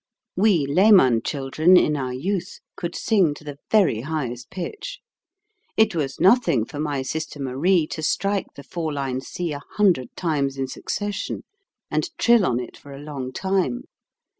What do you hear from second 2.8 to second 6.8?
sing to the very highest pitch. It was noth ing for